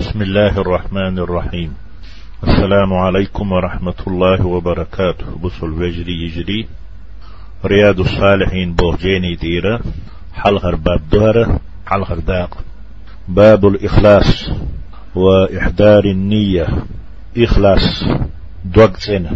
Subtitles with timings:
[0.00, 1.74] بسم الله الرحمن الرحيم
[2.44, 6.68] السلام عليكم ورحمة الله وبركاته بصل وجري يجري
[7.64, 9.80] رياض الصالحين بوجيني ديرة
[10.34, 12.58] حلغر باب دهرة حلغر داق
[13.28, 14.50] باب الإخلاص
[15.14, 16.66] وإحضار النية
[17.38, 18.04] إخلاص
[18.64, 19.30] دوغتين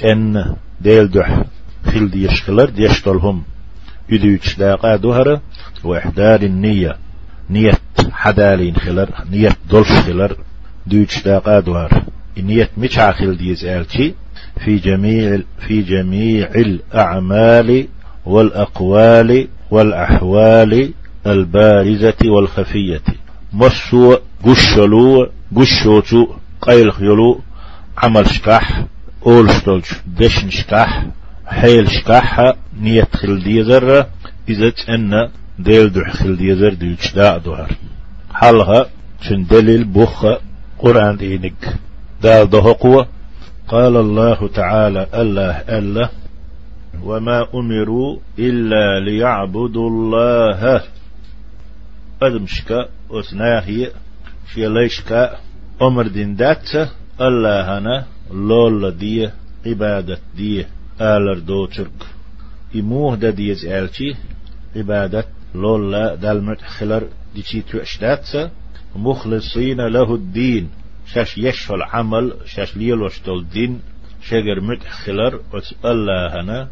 [0.00, 1.42] تن ديل دح
[1.84, 3.42] خل ديشكلر ديشتلهم
[4.08, 5.40] يدوش داقا دهرة
[5.84, 6.96] وإحضار النية
[7.50, 7.72] نية
[8.20, 10.36] حدالين خلر نية دولش خلر
[10.86, 12.02] دوش داقا دهر
[12.38, 14.14] نية مش عاخل ديز آلتي
[14.64, 17.86] في جميع في جميع الأعمال
[18.26, 20.92] والأقوال والأحوال
[21.26, 23.02] البارزة والخفية
[23.52, 26.26] مصو قشلو قشوتو
[26.62, 27.40] قيل خيلو
[27.98, 28.84] عمل شكاح
[29.26, 31.06] أول شتولج دشن شكاح
[31.46, 34.06] حيل شكاح نية خل ديزر
[34.48, 37.70] إذا أن ديل دح خل ديزر ديوش داع دهر
[38.32, 38.86] حالها
[39.20, 40.26] شن دليل بوخ
[40.78, 41.74] قرآن دينك
[42.22, 43.08] دال دهقوة
[43.68, 46.08] قال الله تعالى الله ألا
[47.02, 50.82] وما أمروا إلا ليعبدوا الله.
[52.22, 53.90] أدمشكا وسناهي
[54.54, 55.36] في ليشكا
[55.82, 56.70] أمر دين دات.
[57.20, 59.30] الله هنا لول دي
[59.66, 60.66] عبادة دي
[61.00, 62.06] آلر دو ترك
[62.76, 64.14] إموه دا ديز آلتي
[64.76, 67.04] عبادة لول دالمت خلر.
[67.34, 68.50] دي تي تعشدات
[68.96, 70.70] مخلصين له الدين.
[71.06, 73.80] شاش يشفل عمل شاش ليل وشتول دين.
[74.22, 75.40] شجر مت خلر
[75.84, 76.68] الله هنا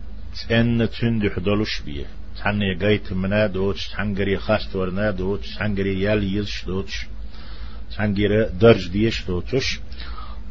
[0.49, 2.07] تن تندح دولش بيه.
[2.37, 7.07] تحني جايت منا دوتش تحنجري خاست ورنا دوتش تحنجري يال يزش دوتش
[7.91, 9.81] تحنجري درج ديش دوتش.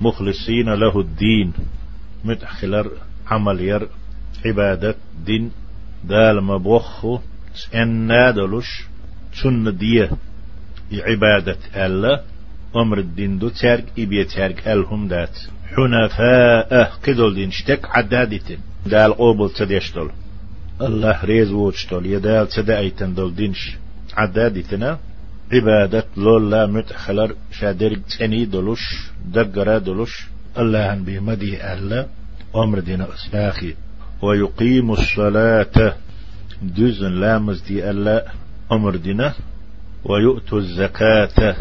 [0.01, 1.53] مخلصين له الدين.
[2.25, 2.91] متخلر
[3.27, 3.89] عمل ير
[4.45, 5.51] عبادة دين.
[6.03, 7.19] دال مبوخو
[7.75, 8.87] ان نادلش
[9.41, 10.09] سن ديه
[10.91, 12.21] عبادة الله
[12.75, 15.37] أمر الدين دو تارك إبي تارك ألهم دات
[15.75, 20.09] حنفاء قدل دين شتك عدادتين دال قوبل تديشتل
[20.81, 23.75] الله ريز ووشتل يدال تدعيتن دول دينش
[24.17, 24.99] عدادتنا
[25.53, 28.83] عبادة لولا متخلر شادرق تني دلوش
[29.25, 30.27] دقرا دلوش.
[30.57, 32.07] الله به مدي أهلا
[32.55, 33.75] أمر دين أسناخي
[34.21, 35.95] ويقيم الصلاة.
[36.61, 38.25] دزن لامز دي ألا
[38.71, 39.33] أمر دينه
[40.03, 41.55] ويؤتوا الزكاة.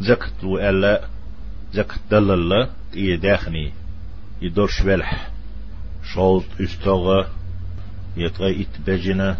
[0.00, 1.04] زكت وألا
[1.72, 3.72] زكت دل الله يداخني
[4.42, 5.30] يدورش بلح
[6.14, 7.26] شولت استغى
[8.16, 9.36] يتغى اتبجنا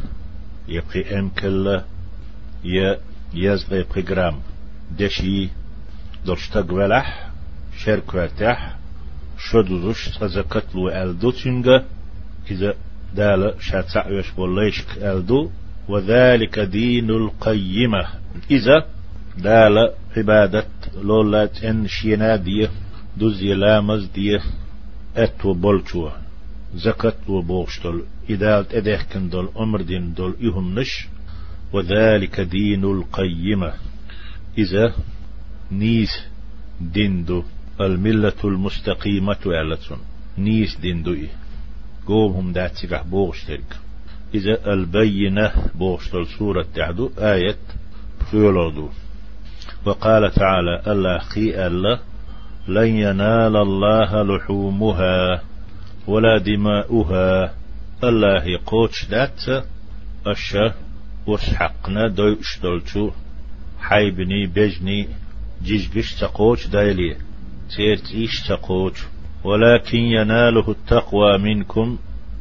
[0.69, 1.85] يبقي امكلا
[2.65, 2.99] يا
[3.35, 4.41] يزغى يبقي جرام.
[4.99, 5.49] دشي
[6.27, 7.31] دورش تقبلح
[7.77, 8.77] شرك وارتاح
[9.39, 11.85] شدوزش تزكت لو ألدو تنجا
[12.51, 12.75] إذا
[13.15, 15.51] دال شاتع يش بوليشك ألدو
[15.93, 18.07] وذلك دين القيمة.
[18.51, 18.87] إذا
[19.39, 19.77] دال
[20.17, 20.67] عبادة
[21.03, 22.69] لولات إن شينا دي
[23.17, 24.41] دوزي لامز دي
[25.17, 26.11] أتو بولشو
[26.75, 28.03] زكت وبوشتل.
[28.31, 31.09] إذا أدهكن دول أمر دين دول إهمنش
[31.73, 33.73] وذلك دين القيمة.
[34.59, 34.95] إذا
[35.73, 36.15] نيس
[36.81, 37.43] ديندو
[37.81, 39.99] الملة المستقيمة علتون
[40.39, 41.33] نيس ديندو إيه.
[42.07, 43.82] قومهم داتسقح بوغشترك
[44.35, 47.57] إذا البينة بوغشتل سورة تعدو آية
[48.31, 48.89] فيولودو
[49.85, 51.99] وقال تعالى الله خي الله
[52.69, 55.43] لن ينال الله لحومها
[56.07, 57.55] ولا دماؤها.
[58.05, 59.65] الله يقوش دات
[60.27, 60.75] أشا
[61.27, 63.11] وسحقنا دوي اشتلتو
[63.81, 65.09] حيبني بجني
[65.63, 67.17] جيجش تقوش دايلي
[67.77, 69.07] تيرت إيش تقوش.
[69.45, 71.99] ولكن يناله التقوى منكم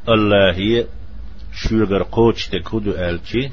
[0.10, 0.86] الله
[1.52, 3.52] شوغر قوش تكودو ألتي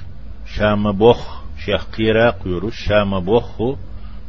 [0.56, 3.76] شام بوخ شيخ قيراق يروش شام بوخو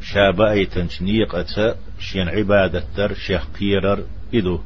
[0.02, 4.04] شابا أي تنشنيق أتا شين عبادة در شيخ قيرر
[4.34, 4.60] إدو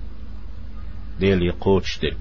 [1.19, 2.17] ديل يقوش تك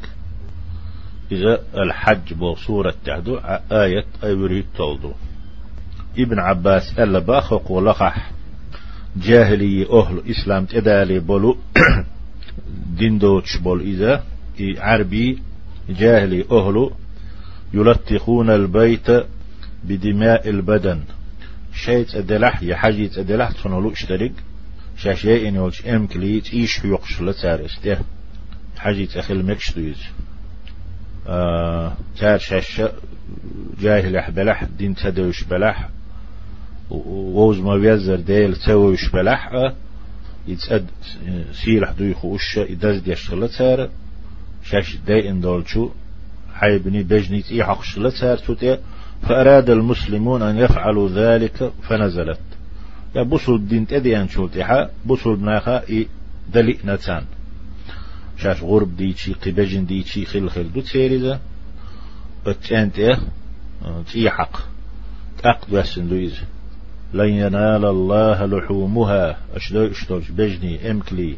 [1.33, 3.37] إذا الحج بو سورة تعدو
[3.73, 5.13] آية أيوري تولدو.
[6.19, 8.31] ابن عباس ألا باخق ولقح
[9.17, 11.57] جاهلي أهل إسلام تدالي بولو
[12.97, 14.25] دين دوتش بول إذا
[14.61, 15.39] عربي
[15.93, 16.91] جاهلي أهل
[17.75, 19.11] يلطخون البيت
[19.85, 21.01] بدماء البدن.
[21.75, 24.33] شيت أدلح يحجيت أدلح تنولو اشترك
[24.97, 27.99] شاشي إن يولش أم كليت إيش يقش لتار استه
[28.79, 29.97] حجيت أخل مكش دويز
[31.29, 32.93] آه تار شاشة
[33.81, 35.89] جاهل أحبلح دين تدوش بلح.
[36.91, 39.73] ووز ما بيزر ديل تسويش بلح.
[40.49, 40.87] يتسد
[41.65, 43.89] سيلح دويخو وش يدز ديشتغل تار
[44.65, 45.91] شاش داين دولشو
[46.55, 48.79] حيبني بجنيت إيه حقش لتار توتي
[49.23, 52.41] فأراد المسلمون أن يفعلوا ذلك فنزلت.
[53.17, 56.09] يا بوصل دين تديان شولتها بوصل ناخا إي
[56.55, 57.25] دلي نتان.
[58.39, 61.41] شاش غرب ديتشي قبجن ديتشي خل خل دو تسيريزا
[62.47, 63.19] بتشانت إيه؟
[64.13, 64.57] تي حق.
[65.43, 66.41] تأقد واسن دويز.
[67.15, 69.37] لن ينال الله لحومها.
[69.55, 71.37] أشدو أشتوش بجني إمكلي.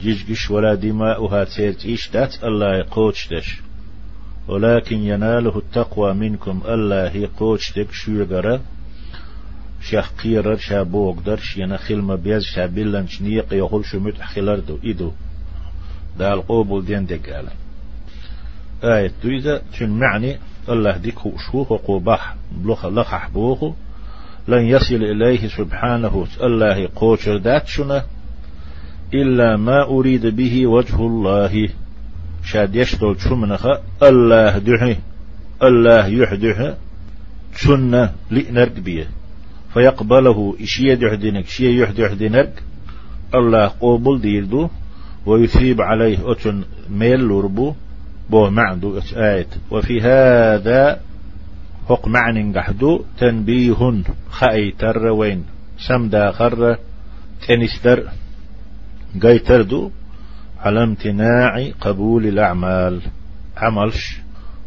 [0.00, 3.60] جيجش ولا دماؤها تسيرت إشتات الله يقوتشتش
[4.48, 8.60] ولكن يناله التقوى منكم الله يقوتشتك شوغرا
[9.80, 15.12] شاخ قيرر شا بوغدر شينا خلما بيز شا بلنش نيق يقول شو متحخلر دو إدو.
[16.18, 17.52] دال قوبل دين دقالا
[18.84, 20.38] آية دويزة تن معني؟
[20.68, 21.18] الله ديك
[21.50, 23.72] شوه قوباح بلوخ لخح بوخو.
[24.48, 28.04] لن يصل إليه سبحانه الله قوشر دات شنا.
[29.14, 31.68] إلا ما أريد به وجه الله.
[32.44, 33.66] شاد يشتل شمنخ
[34.02, 34.96] الله دحي
[35.62, 36.74] الله يحدح
[37.54, 39.06] سنة لئنرق بيه.
[39.74, 42.62] فيقبله إشي يدحدنك شي يحدحدنك
[43.34, 44.68] الله قوبل ديردو
[45.26, 47.74] ويثيب عليه أتن ميل لربو
[48.30, 51.00] بو معدو آية وفي هذا
[51.88, 55.44] حق معنى قحدو تنبيه خأيتر وين.
[55.78, 56.76] سمدا خر
[57.48, 58.08] تنستر
[59.22, 59.90] قيتردو
[60.60, 63.00] على امتناع قبول الأعمال.
[63.56, 64.16] عملش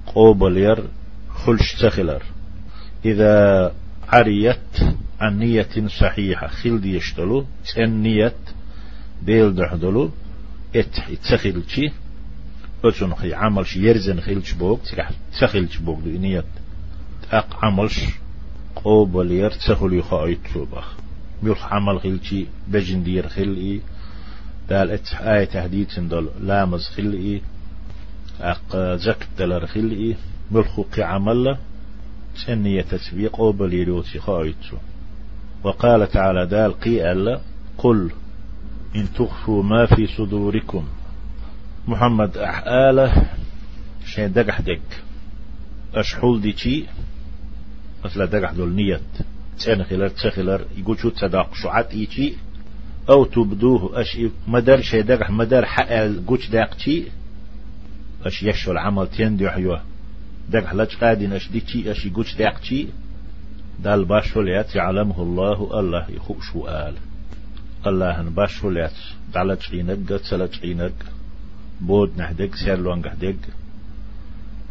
[0.07, 0.83] قوبل ير
[1.29, 2.23] خلش تخلر
[3.05, 3.73] إذا
[4.07, 4.79] عريت
[5.21, 7.45] عن نية صحيحة خلد يشتلو
[7.75, 8.35] تن نية
[9.21, 10.11] بيل دحدلو
[10.75, 10.95] إت
[11.29, 11.91] تخلشي
[12.85, 14.81] أتون خي عملش يرزن خلش بوك
[15.39, 16.45] تخلش بوك دو نية
[17.31, 18.05] أق عملش
[18.75, 20.95] قوبل ير تخل يخايت شوبخ
[21.43, 23.79] ميلخ عمل خلشي بجن دير خلقي
[24.69, 26.29] دال ات آية تهديد سندل.
[26.41, 27.41] لامز خلقي
[28.41, 30.15] أق زكت دلر خلقي
[30.51, 31.57] ملخوقي عمل.
[32.35, 34.77] سنية تسبيق أو بليروتي خايتو
[35.63, 37.01] وقال تعالى دال قي
[37.77, 38.11] قل.
[38.95, 40.87] إن تخفوا ما في صدوركم
[41.87, 43.29] محمد أحآله
[44.05, 44.79] شين دقح دق
[45.93, 46.87] أشحول دي تي
[48.05, 49.01] مثل دقح دول نيت
[49.57, 52.35] تسنخلر تسخلر يقول شو تصدق شعات إيتي
[53.11, 54.17] أو تبدوه أش
[54.47, 57.07] مدر شي دقح مدر حقل قوش داقتي
[58.25, 59.81] أش يشو العمل تيندي حيوه
[60.49, 62.87] دقح لج قادين أش ديتي أش قوش داقتي
[63.83, 66.95] دال باشو ليات يعلمه الله الله يخوش آل.
[67.87, 68.97] الله باشو ليات
[69.33, 70.93] دالج عينك تسلج عينك
[71.81, 73.35] بود نحدق سيرلون قحدق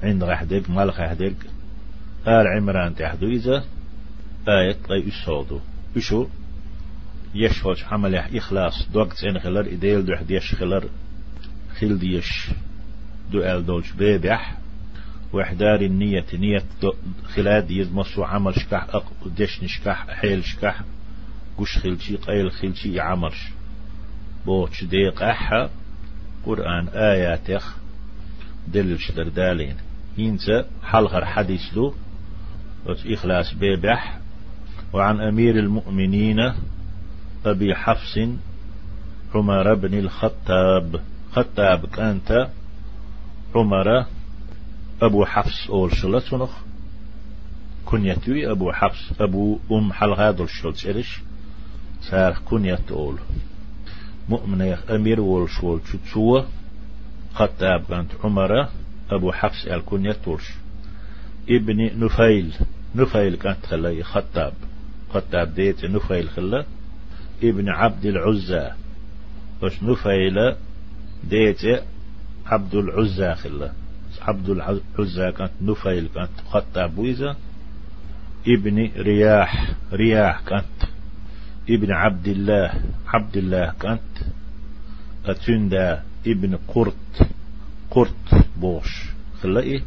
[0.02, 1.34] عند غحدق مال غحدق
[2.26, 3.64] آل عمران تحدو إذا
[4.48, 5.58] آية طي إسودو
[5.96, 6.26] إشو
[7.34, 10.84] يشوش عمل إخلاص دوقت سين خلر إديل دو حديش خلر
[11.80, 12.46] خل ديش
[13.32, 14.56] دو آل دولش بيبح
[15.32, 16.62] وإحدار النية نية
[17.34, 20.80] خلاد يزمسو عمل شكح أق ديش نشكح حيل شكح
[21.58, 23.48] قش خلشي قيل خلشي عمرش
[24.46, 25.70] بوش ديق أحا
[26.46, 27.76] قرآن آياتخ
[28.68, 29.74] دلل شدر دالين
[30.18, 31.94] ينسى حلغر حديث له
[32.86, 34.18] إخلاص بيبح
[34.92, 36.52] وعن أمير المؤمنين
[37.46, 38.18] أبي حفص
[39.34, 41.00] عمر بن الخطاب.
[41.32, 42.48] خطاب كانت
[43.54, 44.06] عمر
[45.02, 46.50] أبو حفص أول شلتنخ
[47.84, 51.20] كنيتوي أبو حفص أبو أم حلغاد الشلت إرش
[52.10, 53.18] سار كنيت أول.
[54.28, 56.46] مؤمن أمير والشول شتسوة
[57.34, 58.68] خطاب كانت عمر
[59.10, 60.50] أبو حفص الكنيت ولش
[61.48, 62.54] ابن نفيل.
[62.94, 64.52] نفيل كانت خلي خطاب.
[65.14, 66.64] خطاب ديت نفيل خلا
[67.42, 68.70] ابن عبد العزى.
[69.62, 70.54] وش نفيل؟
[71.24, 71.84] ديت
[72.46, 73.72] عبد العزى خلا.
[74.22, 77.36] عبد العزى كانت نفيل كانت خطاب ويزا.
[78.48, 80.90] ابن رياح رياح كانت.
[81.70, 82.72] ابن عبد الله
[83.06, 84.00] عبد الله كانت.
[85.26, 87.28] أتندا ابن قرط
[87.90, 89.04] قرط بوش
[89.42, 89.82] خلقي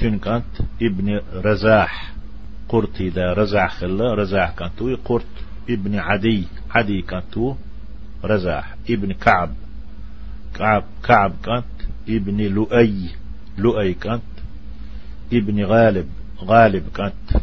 [0.00, 0.44] تن كانت؟
[0.82, 2.12] ابن رزاح
[2.68, 5.24] قرطي دا رزاح خلا رزاح كانت قرط.
[5.70, 7.54] ابن عدي عدي كانت
[8.24, 9.54] رزاح ابن كعب.
[10.54, 11.64] كعب كعب كانت
[12.08, 13.08] ابن لؤي
[13.58, 14.22] لؤي كانت
[15.32, 16.08] ابن غالب
[16.44, 17.42] غالب كانت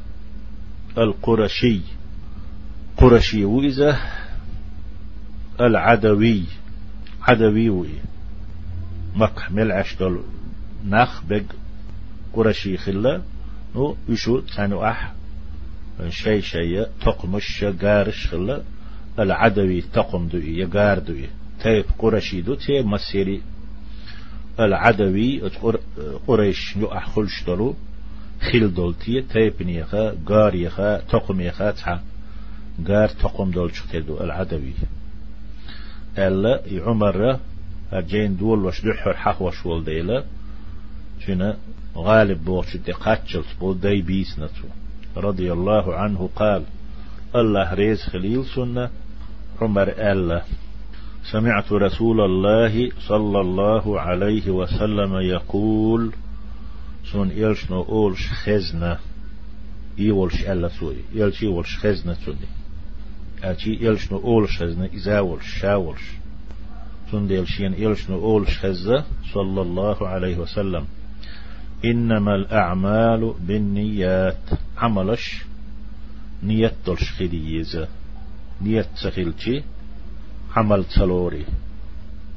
[0.98, 1.82] القرشي.
[2.98, 4.00] قرشي وإذا
[5.62, 6.44] العدوي
[7.22, 7.90] عدوي وي.
[9.16, 10.24] مك ملعش دول
[10.86, 11.44] نخ بق
[12.34, 13.22] قرشي خلا
[13.76, 15.14] نو يشو تانو أح
[16.08, 18.62] شي شي تقمش قارش خلا
[19.20, 21.30] العدوي تقم دوي يقار دوي
[21.64, 23.42] تيب قرشي دو تيب مسيري.
[24.60, 25.42] العدوي
[26.28, 27.76] قريش يو أحخلش دولو
[28.40, 32.04] خيل دولتي تيب نيخا قار يخا تقم يخا تحا.
[32.88, 34.74] قار تقوم دولش تدو العدوي.
[36.18, 37.40] ألا عمر
[37.92, 40.24] أجين دول وش دحر حق وش ول ديلا
[41.26, 41.58] شنا
[41.96, 44.68] غالب بوش دي قاتشل بول دي بيس نتو.
[45.18, 46.64] رضي الله عنه قال
[47.36, 48.90] الله ريز خليل سنة
[49.62, 50.44] عمر ألا.
[51.32, 56.12] سمعت رسول الله صلى الله عليه وسلم يقول
[57.12, 58.98] سون إلش نو أولش خزنة.
[60.00, 60.96] إيولش ألا سوي.
[61.16, 62.48] إلش إيولش خزنة سوني.
[63.44, 66.02] أتي إلش نو أولش خزنة إزاولش شاولش.
[67.12, 70.86] سون ديلشين إلش نو أولش خزة صلى الله عليه وسلم.
[71.86, 74.50] إنما الأعمال بالنيات.
[74.80, 75.44] عملش
[76.44, 77.88] نيت دلش خديزة
[78.62, 79.64] نيت سخيلتي
[80.56, 81.46] عمل تلوري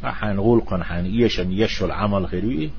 [0.03, 2.71] حان غولقن حان يشن يشو العمل خيري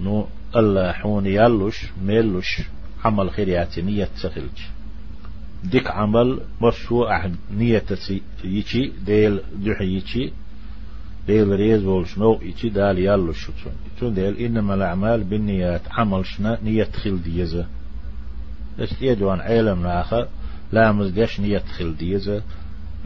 [0.00, 0.26] نو
[0.56, 2.60] الله حون يلوش ميلوش
[3.04, 4.58] عمل خيرياتي نية سخلج
[5.64, 7.84] ديك عمل مشروع نية
[8.44, 10.32] يجي ديل دحي يجي
[11.26, 13.50] ديل ريز بولش نو يجي دال يلوش
[14.00, 17.66] تون ديل إنما الأعمال بالنيات عمل شنا نية خل ديزة
[18.78, 20.28] استيدوان علم ناخا
[20.72, 22.42] لا مزدش نية خل ديزة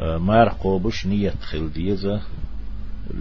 [0.01, 2.21] مار قوبش نية خل ديزة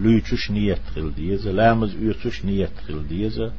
[0.02, 3.52] لوچوش نية خل ديزة لامز يوتوش نية خل ديزة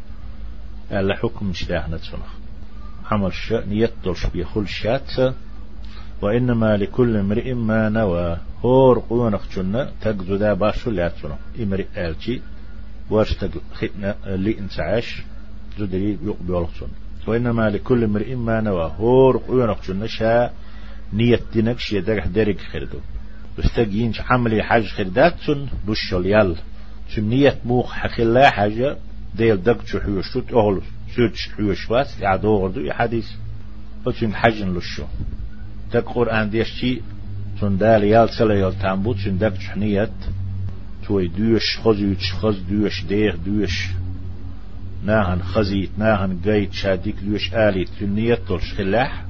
[0.91, 2.41] ألا حكم شلاحنا تسنخ
[3.11, 5.35] عمل نية دلش بيخل شات.
[6.21, 8.37] وإنما لكل امرئ ما نوى.
[8.65, 9.91] هور قونق جنة.
[10.01, 12.41] تقزو دا باشو لاتسنخ امرئ آلتي.
[13.09, 15.21] واش تق خدنا اللي انسعاش
[15.79, 16.67] زدري يقبل
[17.27, 18.91] وإنما لكل امرئ ما نوى.
[18.97, 20.53] هور قونق جنة شاء
[21.13, 22.99] نية دينك شي درح درك خردو
[23.57, 26.55] بستجينش عملي حاج خردات سن بشل يال.
[27.15, 28.97] سن نية موخ حخلا حاجة
[29.35, 30.81] ديل دق شو حيوش توت أهل
[31.15, 33.27] سوت حيوش واس يعدو غردو يحديث
[34.05, 35.03] وسن حجن لشو.
[35.93, 37.01] دق قرآن ديشتي
[37.61, 40.09] سن دال يال سلا يال تامبوت سن دق شحنية
[41.07, 43.89] توي دوش خزيوش خز دوش دير دوش
[45.05, 49.25] ناهن خزيت ناهن قيت شاديك دوش آليت سن نية تلش خلاح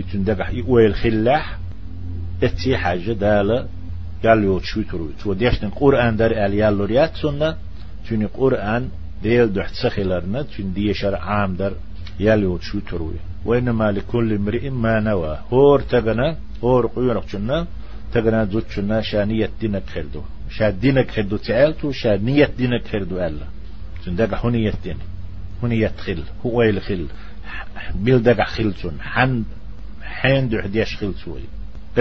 [0.00, 1.58] يتون دقح يويل خلاح
[2.42, 3.66] اتي حاجة دالة
[4.24, 7.56] قال يو شو تروي؟ تو ديش قرآن در آل يالو ريات سنة
[8.08, 8.88] تون قرآن
[9.22, 11.72] ديل دحت سخيلرنا تون ديشر عام در
[12.20, 15.38] يالو شو تروي؟ وإنما لكل امرئ ما نوى.
[15.52, 17.66] هور تغنى هور قيونك جنة
[18.12, 23.55] تغنى زوت جنة شانية دينك خردو شا دينك خردو تعالتو شا نية دينك خردو ألا.
[24.08, 24.96] هنية دين
[25.62, 27.06] هنية خل هو الخل
[27.94, 29.44] بيل دقح خلتون حن
[30.02, 31.42] حين دو حديش خل سوي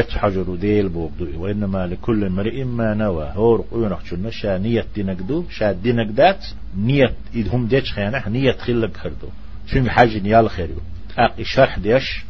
[0.04, 3.32] حجر ديل بوغدو وإنما لكل امرئ ما نوى.
[3.36, 5.46] هور قيونك شنو شا نية دينك دو.
[5.50, 6.46] شا دينك دات.
[6.78, 8.28] نية إدهم ديش خيانح.
[8.28, 9.28] نية خلق خردو
[9.68, 10.78] شنو حاجة نيال خيريو.
[11.18, 12.26] أقي شرح ديش.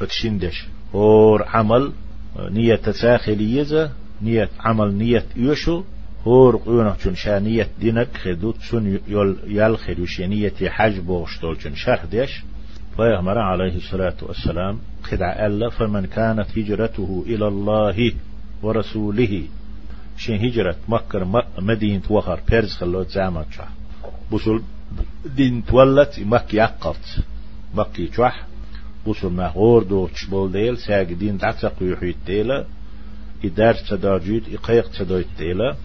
[0.00, 0.66] بتشين ديش.
[0.94, 1.92] هور عمل.
[2.50, 3.90] نية تساخلية
[4.22, 5.82] نية عمل نية يوشو.
[6.26, 11.74] هور قيونك شن شا نية دينك خردو شن يال يال خيريو شنية حاج بوغشتول شن
[11.74, 12.42] شرح ديش
[12.96, 18.12] فيغمر عليه الصلاة والسلام خدع ألا فمن كانت هجرته إلى الله
[18.62, 19.42] ورسوله
[20.16, 23.68] شين هجرة مكة مدينة وخر بيرز خلوت زامت شح
[24.32, 24.62] بسول
[25.36, 27.24] دين تولت مكة يقفت
[27.74, 28.46] مكة شح
[29.08, 32.64] بسول ما غور دو تشبول ديل ساق دين تعتق يحيط ديلا
[33.44, 35.76] إدار تدارجيت إقيق تدويت ديلا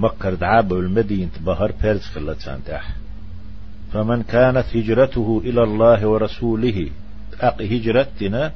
[0.00, 2.84] مكة دعاب المدينة بهر بيرز خلوت سانتاح
[3.92, 6.88] فمن كانت هجرته إلى الله ورسوله
[7.40, 8.52] أق هجرتنا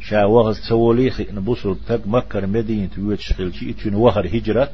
[0.00, 4.72] شا وغز توليخ نبوسل تق مكر مدينة ويتش خلشي تون وهر هجرت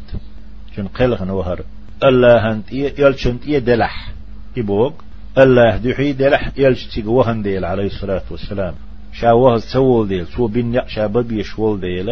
[0.76, 1.60] تون قلغ وهر.
[2.04, 4.12] الله هنت يلشنت دلح
[4.56, 4.92] يبوغ.
[5.38, 8.74] الله دحي دلح يلش تيق وهن ديل عليه الصلاة والسلام.
[9.12, 12.08] شا وغز تول ديل سو بين شا ببيش ول ديل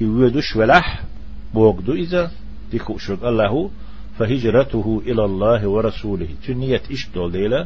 [0.00, 1.02] يودش ولح
[1.54, 2.30] بوغدو إذا.
[2.74, 3.70] ديكو شرق الله
[4.18, 6.30] فهجرته إلى الله ورسوله.
[6.46, 7.60] تنية إيش دول ديلا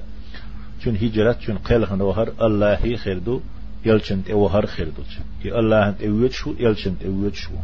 [0.83, 3.41] تن هجرت تن قيل نوهر الله خيردو
[3.88, 5.03] يلشن توهر خيردو
[5.43, 7.55] كي الله انت اويت شو يلشن اويت شو.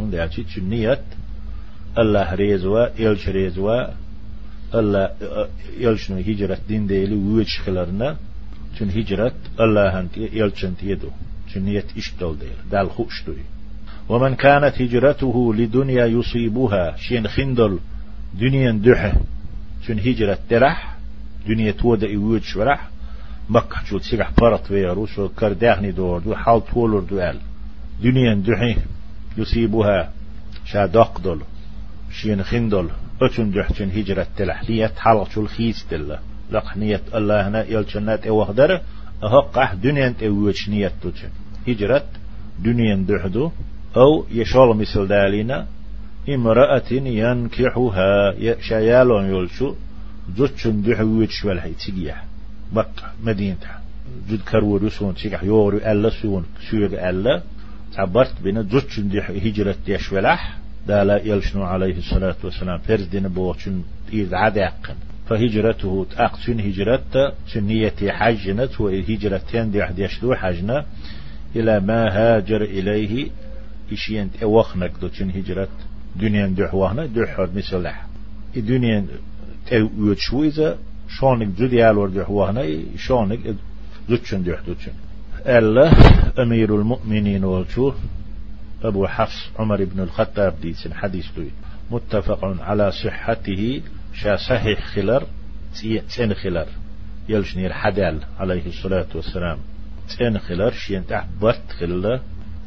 [0.00, 1.02] هون دعتي تنية
[2.02, 3.76] الله ريزوا يلش ريزوا
[4.78, 5.10] الله
[5.84, 8.08] يلشن هجرت دين ديلي ويتش خلرنا
[8.78, 11.10] تن هجرت الله انت يلشن يدو
[11.54, 13.44] تنية إيش دول ديلا دال خوش دوي
[14.10, 17.78] ومن كانت هجرته لدنيا يصيبها شين خندل
[18.34, 19.12] دنيا دحة
[19.86, 20.96] شن هجرة ترح
[21.46, 22.88] دنيا تودا إيوود شورح
[23.48, 27.38] مكة شو تسيح برط ويرو شو كرداغني دور دو حال تولر دوال.
[28.02, 28.82] دنيا دحة
[29.38, 30.12] يصيبها.
[30.64, 31.40] شا دقدل
[32.12, 32.88] شين خندل.
[33.22, 36.16] أتن دح شن هجرة تلح ليت حلق شو الخيس دل
[36.50, 38.80] لقنية الله هنا يلشنات أو وهدر
[39.22, 41.30] أهقح دنيا إيوود شنية توتن
[41.68, 42.04] هجرة
[42.58, 43.50] دنيا دحدو
[43.96, 45.66] أو يشول مثل دالينا
[46.28, 49.74] امرأة ينكحها شيالون يلشو
[50.36, 52.24] زوتشن دحو ويتشوال هي تيجيح
[52.72, 52.90] بق
[53.24, 53.56] مدينة
[54.30, 57.42] جد كرور يسون تيجح يورو ألا سون سويق ألا
[57.94, 60.56] تعبرت بين زوتشن دح هجرة يشولح
[60.86, 63.82] دالا يلشنو عليه الصلاة والسلام فرز دين بوچن
[64.12, 64.94] إذ عداقن.
[65.28, 70.84] فهجرته تأقسن هجرت سنية حجنت وهجرتين دي أحد يشدو حجنا
[71.56, 73.30] إلى ما هاجر إليه
[73.92, 75.68] إشيان أوخنك دو تشن هجرت
[76.16, 78.06] دنيا دحوهنا دحور مثلح
[78.56, 79.06] دنيا
[79.66, 80.76] تأويت شويزة
[81.08, 82.62] شونك جديال وردحوهنا
[82.96, 83.40] شونك
[84.08, 84.92] زوتشن دح دوتشن
[85.46, 85.92] ألا
[86.42, 87.92] أمير المؤمنين والشو
[88.82, 91.50] أبو حفص عمر بن الخطاب ديسن حديث دوي
[91.90, 93.82] متفق على صحته
[94.14, 95.22] شا صحيح خلر
[96.16, 96.66] تين خلر.
[97.28, 99.58] يلشنير حدال عليه الصلاة والسلام.
[100.18, 102.20] تين خلر شين تحت برت خلر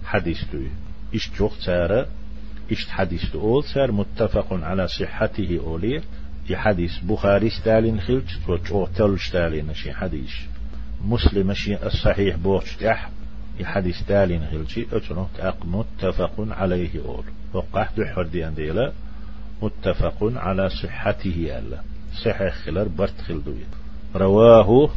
[0.06, 0.70] حديث دوي
[1.16, 2.06] إش جوخ تارا
[2.72, 6.02] إش حديث دول سار متفق على صحته أولي.
[6.54, 10.32] حديث بخاري ستالين خلج وجوه تل ستالين شي حديث.
[11.06, 13.10] مسلم شي الصحيح بوش تح
[13.64, 17.24] حديث ستالين خلجي أتنو تأق متفق عليه أول.
[17.54, 18.92] وقح دحر ديان ديلا
[19.62, 21.80] متفق على صحته ألا.
[22.24, 23.66] صحيح خلر برت خلدوية.
[24.16, 24.90] رواه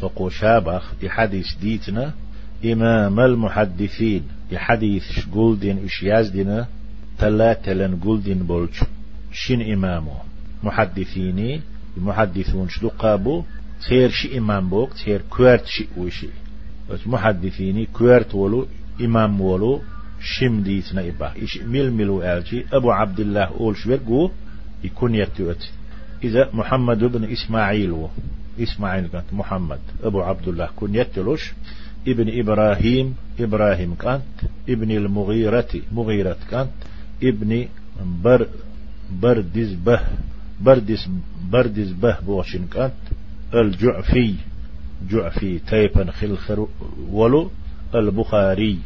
[0.00, 0.94] فقو شابخ.
[1.00, 2.12] في حديث ديتنا
[2.64, 4.37] إمام المحدثين.
[4.50, 6.66] في حديث شقولدين إش يازدنا
[7.18, 8.74] ثلاثة لن قولدين بولج
[9.32, 10.12] شين إمامه
[10.62, 11.60] محدثيني
[11.96, 13.44] المحدثون شدو قابو؟
[13.88, 16.28] تير شي إمام بوك تير كوارت شي وشي.
[17.06, 18.66] محدثيني كوارت ولو
[19.00, 19.82] إمام ولو
[20.20, 21.32] شم ديتنا إبا.
[21.36, 24.30] إيش ميل ميلو آلجي أبو عبد الله أول شويرقو
[24.84, 25.70] يكون يتوت
[26.24, 28.08] إذا محمد بن إسماعيل و
[28.60, 29.78] إسماعيل كانت محمد.
[30.02, 31.52] أبو عبد الله كن يتلوش
[32.10, 34.22] ابن إبراهيم إبراهيم كانت
[34.68, 36.70] ابن المغيرة مغيرة كانت
[37.22, 37.66] ابن
[38.24, 38.46] بر
[39.22, 40.00] بردز به
[40.60, 41.08] بردز
[41.50, 42.92] بردز به بوشن كانت
[43.54, 44.34] الجعفي
[45.10, 46.68] جعفي تيبن خلخر
[47.10, 47.50] ولو
[47.94, 48.78] البخاري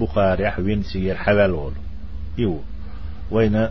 [0.00, 1.72] بخاري حوين سير حوال ولو.
[2.38, 2.60] يو
[3.30, 3.68] وين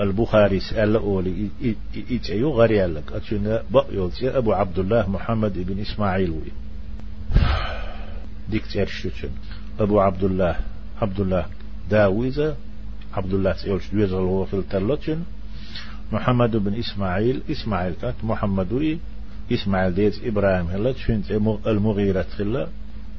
[0.00, 1.48] البخاري سأل أولي
[2.10, 6.52] إتعيو غري لك أتشنا بقيول أبو عبد الله محمد بن إسماعيل وي.
[8.50, 9.30] ديك تيرشتشن
[9.80, 10.56] أبو عبد الله
[11.02, 11.46] عبد الله
[11.90, 12.56] داويزة
[13.14, 15.22] عبد الله سيولش دويزة هو في التلوتشن
[16.12, 18.98] محمد بن إسماعيل إسماعيل كانت محمد وي
[19.52, 21.30] إسماعيل ديت إبراهيم هلا شفنت
[21.66, 22.68] المغيرة خلا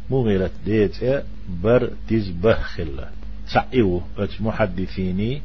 [0.09, 1.23] مغيرة ديت
[1.63, 3.09] بر تزبه خلا
[3.47, 4.01] سعيو
[4.39, 5.41] محدثيني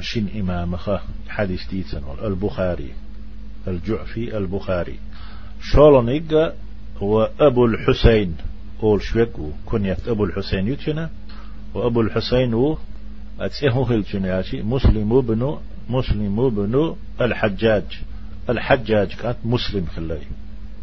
[0.00, 0.76] شن إمام
[1.28, 2.90] حديث ديتن البخاري
[3.68, 4.98] الجعفي البخاري
[5.60, 6.54] شولونيجا
[6.98, 8.36] هو أبو الحسين
[8.82, 9.28] أول شويك
[9.66, 11.10] كنية أبو الحسين يتشنا
[11.74, 12.78] وأبو الحسين هو
[13.40, 15.58] أتسيه هلتشنا مسلم بن
[15.88, 17.84] مسلم بن الحجاج.
[18.50, 20.22] الحجاج كانت مسلم خلاي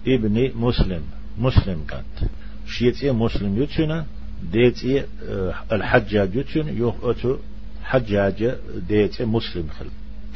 [0.07, 1.01] ابن مسلم.
[1.39, 2.31] مسلم كانت.
[2.67, 4.05] شيت مسلم يتشنا
[4.51, 7.37] ديت آه، الحجاج يتشن يوه أتو
[7.83, 8.55] حجاج
[8.87, 9.87] ديت مسلم خل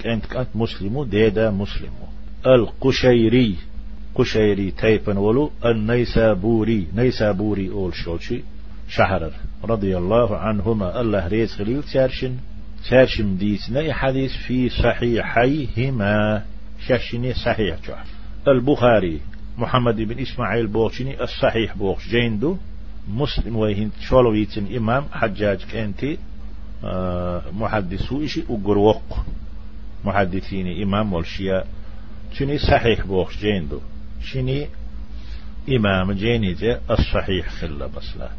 [0.03, 2.07] كانت كانت مسلمو ديدا مسلمو
[2.45, 3.55] القشيري.
[4.17, 8.43] قشيري تيبن ولو النيسابوري نيسابوري أول شوشي
[8.89, 9.31] شهر
[9.63, 12.35] رضي الله عنهما الله ريز خليل تارشن
[12.89, 16.43] تارشم ديسنا حديث في صحيحيهما
[16.87, 18.03] شاشني صحيح جوح
[18.47, 19.21] البخاري
[19.57, 22.57] محمد بن إسماعيل بوشني الصحيح بوش جيندو
[23.09, 26.17] مسلم ويهن شولويتن إمام حجاج كنتي
[27.53, 29.25] محدثو إشي أقروق
[30.05, 31.67] محدثين إمام والشياء
[32.33, 33.79] شني صحيح بوش جيندو
[34.21, 34.67] شني
[35.69, 36.55] إمام جيني
[36.91, 38.29] الصحيح خلا بسلا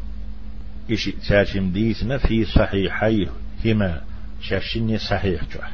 [0.91, 4.01] إشي تاشم ديسنا في صحيحيهما
[4.41, 5.71] شاشني صحيح جوح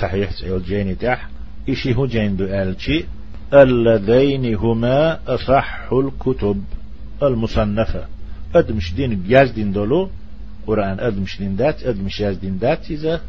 [0.00, 1.28] صحيح تقول جيني تح
[1.68, 3.04] إشي هو جيندو ألشي
[3.52, 6.64] اللذين هما أصح الكتب
[7.22, 8.06] المصنفة.
[8.54, 10.10] أدمش دين بيازدين دولو.
[10.66, 13.20] قرآن أدمش دين دات أدمش يازدين دات إذا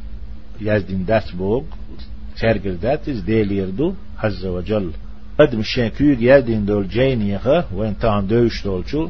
[0.62, 1.64] يازدين دات بوغ.
[2.38, 3.94] ترقل دات إز ديلير دو.
[4.18, 4.92] عز وجل.
[6.66, 9.10] دول جينيخا وين تان دوش دولشو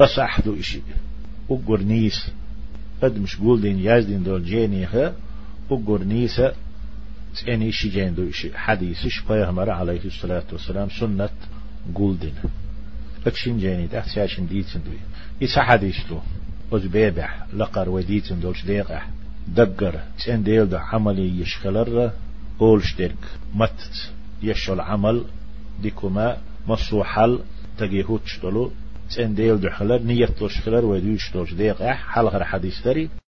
[0.00, 0.80] أصح دو إشي
[1.50, 2.30] أقر نيس
[3.02, 5.14] أدمش قول يازدين دول جينيخا
[5.70, 6.52] أقر نيسا
[7.46, 11.28] تاني إشي جيندو إشي حديثش بيغمر عليه الصلاة والسلام سنة
[11.94, 12.34] قولدين
[13.26, 15.00] أكشين جيني تحت ساشن ديتن دوي
[15.42, 16.18] إسا حديثتو
[16.72, 19.02] أز بيبع لقر وديتن دولش ديقع
[19.48, 22.10] دقر تين ديل دا عملي يشخلر
[22.60, 24.10] أولش ديرك متت
[24.42, 25.24] يشو العمل
[25.82, 26.36] ديكما
[26.68, 27.38] مصو حل
[27.78, 28.70] تجيهوتش دولو
[29.16, 33.08] تن ديل دخلر نية توش خلر ودوش توش ديق إح حلقر حديث دري